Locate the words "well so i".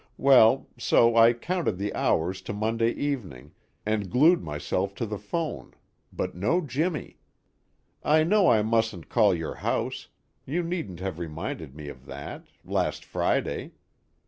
0.17-1.31